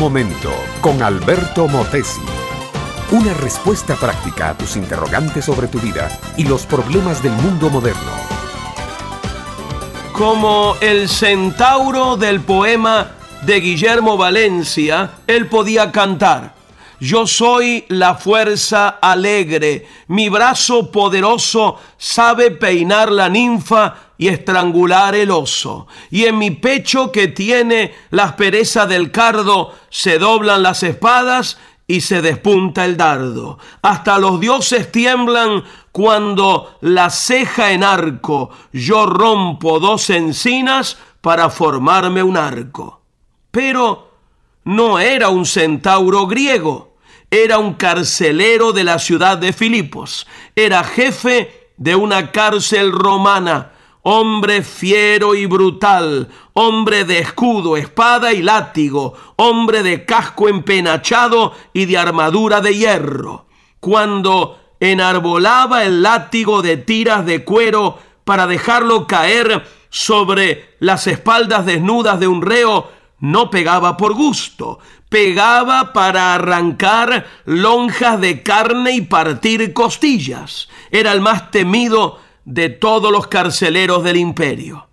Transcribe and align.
momento 0.00 0.50
con 0.80 1.02
Alberto 1.02 1.68
Motesi. 1.68 2.22
Una 3.10 3.34
respuesta 3.34 3.96
práctica 3.96 4.48
a 4.48 4.56
tus 4.56 4.76
interrogantes 4.76 5.44
sobre 5.44 5.68
tu 5.68 5.78
vida 5.78 6.08
y 6.38 6.44
los 6.44 6.64
problemas 6.64 7.22
del 7.22 7.32
mundo 7.32 7.68
moderno. 7.68 8.10
Como 10.14 10.76
el 10.80 11.06
centauro 11.06 12.16
del 12.16 12.40
poema 12.40 13.10
de 13.42 13.60
Guillermo 13.60 14.16
Valencia, 14.16 15.10
él 15.26 15.48
podía 15.48 15.92
cantar. 15.92 16.54
Yo 16.98 17.26
soy 17.26 17.84
la 17.88 18.14
fuerza 18.14 18.88
alegre, 18.88 19.86
mi 20.08 20.30
brazo 20.30 20.90
poderoso 20.90 21.78
sabe 21.98 22.50
peinar 22.50 23.12
la 23.12 23.28
ninfa 23.28 24.09
y 24.20 24.28
estrangular 24.28 25.14
el 25.14 25.30
oso. 25.30 25.86
Y 26.10 26.26
en 26.26 26.36
mi 26.36 26.50
pecho 26.50 27.10
que 27.10 27.26
tiene 27.26 27.94
la 28.10 28.24
aspereza 28.24 28.84
del 28.84 29.10
cardo, 29.10 29.74
se 29.88 30.18
doblan 30.18 30.62
las 30.62 30.82
espadas 30.82 31.56
y 31.86 32.02
se 32.02 32.20
despunta 32.20 32.84
el 32.84 32.98
dardo. 32.98 33.58
Hasta 33.80 34.18
los 34.18 34.38
dioses 34.38 34.92
tiemblan 34.92 35.64
cuando 35.90 36.76
la 36.82 37.08
ceja 37.08 37.72
en 37.72 37.82
arco 37.82 38.50
yo 38.74 39.06
rompo 39.06 39.80
dos 39.80 40.10
encinas 40.10 40.98
para 41.22 41.48
formarme 41.48 42.22
un 42.22 42.36
arco. 42.36 43.00
Pero 43.50 44.10
no 44.64 44.98
era 44.98 45.30
un 45.30 45.46
centauro 45.46 46.26
griego, 46.26 46.98
era 47.30 47.58
un 47.58 47.72
carcelero 47.72 48.72
de 48.72 48.84
la 48.84 48.98
ciudad 48.98 49.38
de 49.38 49.54
Filipos, 49.54 50.26
era 50.54 50.84
jefe 50.84 51.70
de 51.78 51.94
una 51.94 52.32
cárcel 52.32 52.92
romana, 52.92 53.72
hombre 54.02 54.62
fiero 54.62 55.34
y 55.34 55.46
brutal, 55.46 56.28
hombre 56.54 57.04
de 57.04 57.18
escudo, 57.18 57.76
espada 57.76 58.32
y 58.32 58.42
látigo, 58.42 59.14
hombre 59.36 59.82
de 59.82 60.04
casco 60.04 60.48
empenachado 60.48 61.52
y 61.72 61.84
de 61.86 61.98
armadura 61.98 62.60
de 62.60 62.76
hierro. 62.76 63.46
Cuando 63.80 64.58
enarbolaba 64.80 65.84
el 65.84 66.02
látigo 66.02 66.62
de 66.62 66.76
tiras 66.76 67.26
de 67.26 67.44
cuero 67.44 67.98
para 68.24 68.46
dejarlo 68.46 69.06
caer 69.06 69.66
sobre 69.90 70.76
las 70.78 71.06
espaldas 71.06 71.66
desnudas 71.66 72.18
de 72.20 72.28
un 72.28 72.42
reo, 72.42 72.90
no 73.18 73.50
pegaba 73.50 73.98
por 73.98 74.14
gusto, 74.14 74.78
pegaba 75.10 75.92
para 75.92 76.34
arrancar 76.34 77.26
lonjas 77.44 78.18
de 78.20 78.42
carne 78.42 78.92
y 78.92 79.00
partir 79.02 79.74
costillas. 79.74 80.68
Era 80.90 81.12
el 81.12 81.20
más 81.20 81.50
temido 81.50 82.18
de 82.50 82.68
todos 82.68 83.12
los 83.12 83.28
carceleros 83.28 84.02
del 84.02 84.16
imperio. 84.16 84.88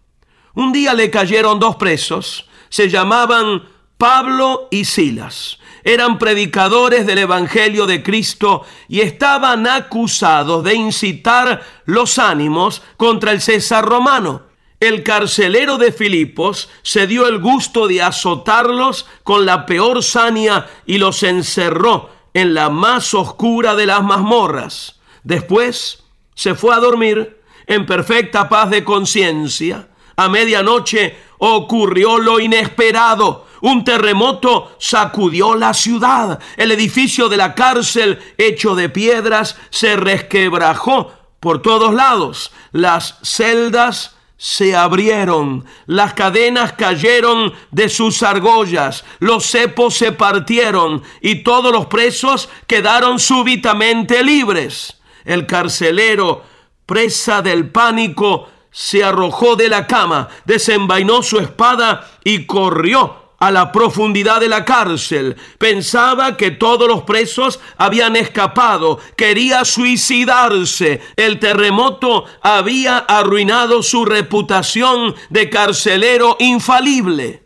Un 0.53 0.71
día 0.71 0.93
le 0.93 1.09
cayeron 1.09 1.59
dos 1.59 1.75
presos, 1.75 2.47
se 2.69 2.87
llamaban 2.87 3.63
Pablo 3.97 4.67
y 4.69 4.85
Silas. 4.85 5.57
Eran 5.83 6.19
predicadores 6.19 7.07
del 7.07 7.17
Evangelio 7.19 7.87
de 7.87 8.03
Cristo 8.03 8.63
y 8.87 9.01
estaban 9.01 9.65
acusados 9.65 10.63
de 10.63 10.75
incitar 10.75 11.63
los 11.85 12.19
ánimos 12.19 12.83
contra 12.95 13.31
el 13.31 13.41
César 13.41 13.85
romano. 13.85 14.43
El 14.79 15.01
carcelero 15.01 15.77
de 15.77 15.91
Filipos 15.91 16.69
se 16.83 17.07
dio 17.07 17.27
el 17.27 17.39
gusto 17.39 17.87
de 17.87 18.03
azotarlos 18.03 19.07
con 19.23 19.47
la 19.47 19.65
peor 19.65 20.03
saña 20.03 20.67
y 20.85 20.99
los 20.99 21.23
encerró 21.23 22.11
en 22.35 22.53
la 22.53 22.69
más 22.69 23.15
oscura 23.15 23.75
de 23.75 23.87
las 23.87 24.03
mazmorras. 24.03 24.99
Después 25.23 26.03
se 26.35 26.53
fue 26.53 26.75
a 26.75 26.79
dormir 26.79 27.36
en 27.67 27.85
perfecta 27.85 28.49
paz 28.49 28.69
de 28.69 28.83
conciencia. 28.83 29.89
A 30.15 30.29
medianoche 30.29 31.15
ocurrió 31.37 32.17
lo 32.17 32.39
inesperado. 32.39 33.45
Un 33.61 33.83
terremoto 33.83 34.75
sacudió 34.79 35.55
la 35.55 35.73
ciudad. 35.73 36.39
El 36.55 36.71
edificio 36.71 37.29
de 37.29 37.37
la 37.37 37.53
cárcel, 37.53 38.19
hecho 38.37 38.75
de 38.75 38.89
piedras, 38.89 39.57
se 39.69 39.95
resquebrajó 39.95 41.11
por 41.39 41.61
todos 41.61 41.93
lados. 41.93 42.51
Las 42.71 43.19
celdas 43.21 44.17
se 44.37 44.75
abrieron, 44.75 45.65
las 45.87 46.13
cadenas 46.13 46.73
cayeron 46.73 47.53
de 47.71 47.89
sus 47.89 48.21
argollas, 48.21 49.03
los 49.17 49.47
cepos 49.47 49.95
se 49.95 50.11
partieron 50.11 51.01
y 51.21 51.41
todos 51.41 51.71
los 51.71 51.87
presos 51.87 52.47
quedaron 52.67 53.19
súbitamente 53.19 54.23
libres. 54.23 55.01
El 55.25 55.47
carcelero, 55.47 56.43
presa 56.87 57.43
del 57.43 57.69
pánico, 57.69 58.47
se 58.71 59.03
arrojó 59.03 59.55
de 59.55 59.69
la 59.69 59.85
cama, 59.85 60.29
desenvainó 60.45 61.21
su 61.21 61.37
espada 61.37 62.09
y 62.23 62.45
corrió 62.47 63.27
a 63.39 63.51
la 63.51 63.71
profundidad 63.71 64.39
de 64.39 64.49
la 64.49 64.65
cárcel. 64.65 65.35
Pensaba 65.57 66.37
que 66.37 66.51
todos 66.51 66.87
los 66.87 67.03
presos 67.03 67.59
habían 67.77 68.15
escapado. 68.15 68.99
Quería 69.15 69.63
suicidarse. 69.63 71.01
El 71.15 71.39
terremoto 71.39 72.25
había 72.41 72.97
arruinado 72.97 73.83
su 73.83 74.05
reputación 74.05 75.15
de 75.29 75.49
carcelero 75.49 76.35
infalible. 76.39 77.43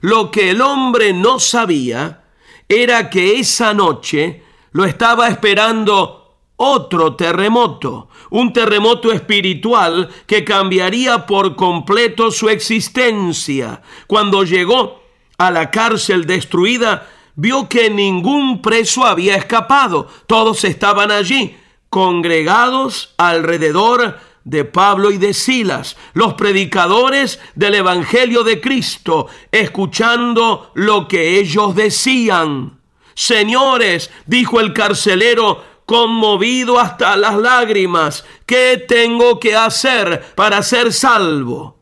Lo 0.00 0.30
que 0.30 0.50
el 0.50 0.60
hombre 0.62 1.12
no 1.12 1.40
sabía 1.40 2.24
era 2.68 3.10
que 3.10 3.40
esa 3.40 3.74
noche 3.74 4.44
lo 4.72 4.84
estaba 4.84 5.28
esperando 5.28 6.19
otro 6.62 7.14
terremoto, 7.14 8.08
un 8.28 8.52
terremoto 8.52 9.12
espiritual 9.12 10.10
que 10.26 10.44
cambiaría 10.44 11.24
por 11.24 11.56
completo 11.56 12.30
su 12.30 12.50
existencia. 12.50 13.80
Cuando 14.06 14.44
llegó 14.44 15.02
a 15.38 15.50
la 15.50 15.70
cárcel 15.70 16.26
destruida, 16.26 17.08
vio 17.34 17.66
que 17.66 17.88
ningún 17.88 18.60
preso 18.60 19.06
había 19.06 19.36
escapado. 19.36 20.06
Todos 20.26 20.64
estaban 20.64 21.10
allí, 21.10 21.56
congregados 21.88 23.14
alrededor 23.16 24.18
de 24.44 24.66
Pablo 24.66 25.10
y 25.10 25.16
de 25.16 25.32
Silas, 25.32 25.96
los 26.12 26.34
predicadores 26.34 27.40
del 27.54 27.76
Evangelio 27.76 28.44
de 28.44 28.60
Cristo, 28.60 29.28
escuchando 29.50 30.72
lo 30.74 31.08
que 31.08 31.38
ellos 31.38 31.74
decían. 31.74 32.80
Señores, 33.14 34.10
dijo 34.26 34.60
el 34.60 34.72
carcelero, 34.72 35.69
conmovido 35.90 36.78
hasta 36.78 37.16
las 37.16 37.34
lágrimas, 37.34 38.24
¿qué 38.46 38.80
tengo 38.86 39.40
que 39.40 39.56
hacer 39.56 40.24
para 40.36 40.62
ser 40.62 40.92
salvo? 40.92 41.80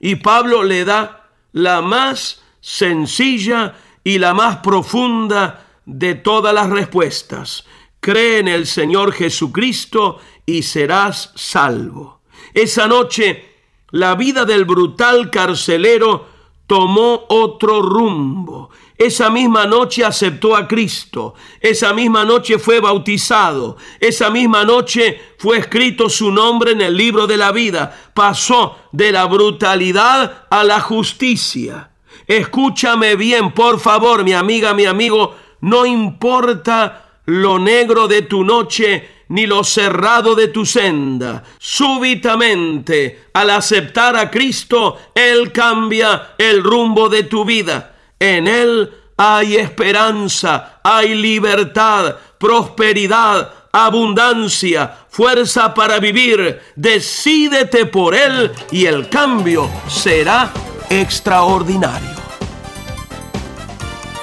Y 0.00 0.14
Pablo 0.14 0.62
le 0.62 0.86
da 0.86 1.28
la 1.52 1.82
más 1.82 2.42
sencilla 2.62 3.74
y 4.02 4.18
la 4.18 4.32
más 4.32 4.56
profunda 4.60 5.66
de 5.84 6.14
todas 6.14 6.54
las 6.54 6.70
respuestas. 6.70 7.66
Cree 8.00 8.38
en 8.38 8.48
el 8.48 8.66
Señor 8.66 9.12
Jesucristo 9.12 10.18
y 10.46 10.62
serás 10.62 11.30
salvo. 11.34 12.22
Esa 12.54 12.88
noche 12.88 13.50
la 13.90 14.14
vida 14.14 14.46
del 14.46 14.64
brutal 14.64 15.28
carcelero 15.28 16.26
tomó 16.66 17.26
otro 17.28 17.82
rumbo. 17.82 18.70
Esa 18.96 19.30
misma 19.30 19.66
noche 19.66 20.04
aceptó 20.04 20.54
a 20.54 20.68
Cristo. 20.68 21.34
Esa 21.60 21.92
misma 21.92 22.24
noche 22.24 22.58
fue 22.58 22.80
bautizado. 22.80 23.76
Esa 23.98 24.30
misma 24.30 24.64
noche 24.64 25.20
fue 25.38 25.58
escrito 25.58 26.08
su 26.08 26.30
nombre 26.30 26.72
en 26.72 26.80
el 26.80 26.96
libro 26.96 27.26
de 27.26 27.36
la 27.36 27.52
vida. 27.52 28.10
Pasó 28.14 28.76
de 28.92 29.12
la 29.12 29.24
brutalidad 29.24 30.46
a 30.50 30.64
la 30.64 30.80
justicia. 30.80 31.90
Escúchame 32.26 33.16
bien, 33.16 33.52
por 33.52 33.80
favor, 33.80 34.24
mi 34.24 34.32
amiga, 34.32 34.74
mi 34.74 34.84
amigo, 34.84 35.34
no 35.60 35.84
importa 35.86 37.20
lo 37.26 37.58
negro 37.58 38.08
de 38.08 38.22
tu 38.22 38.44
noche 38.44 39.22
ni 39.28 39.46
lo 39.46 39.64
cerrado 39.64 40.34
de 40.34 40.48
tu 40.48 40.66
senda. 40.66 41.42
Súbitamente, 41.58 43.24
al 43.32 43.50
aceptar 43.50 44.16
a 44.16 44.30
Cristo, 44.30 44.98
Él 45.14 45.52
cambia 45.52 46.34
el 46.36 46.62
rumbo 46.62 47.08
de 47.08 47.22
tu 47.24 47.44
vida. 47.44 47.91
En 48.22 48.46
Él 48.46 48.88
hay 49.16 49.56
esperanza, 49.56 50.78
hay 50.84 51.12
libertad, 51.12 52.14
prosperidad, 52.38 53.52
abundancia, 53.72 54.96
fuerza 55.08 55.74
para 55.74 55.98
vivir. 55.98 56.60
Decídete 56.76 57.86
por 57.86 58.14
Él 58.14 58.52
y 58.70 58.86
el 58.86 59.08
cambio 59.08 59.68
será 59.88 60.52
extraordinario. 60.88 62.10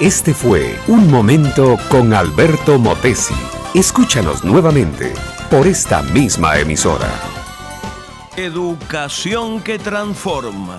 Este 0.00 0.32
fue 0.32 0.78
Un 0.86 1.10
Momento 1.10 1.76
con 1.90 2.14
Alberto 2.14 2.78
Motesi. 2.78 3.34
Escúchanos 3.74 4.44
nuevamente 4.44 5.12
por 5.50 5.66
esta 5.66 6.00
misma 6.00 6.56
emisora. 6.58 7.10
Educación 8.34 9.60
que 9.60 9.78
transforma. 9.78 10.78